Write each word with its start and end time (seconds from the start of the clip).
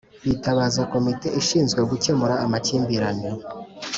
bitabaza 0.27 0.81
Komite 0.93 1.27
ishinzwe 1.39 1.79
gukemura 1.91 2.35
amakimbirane 2.45 3.29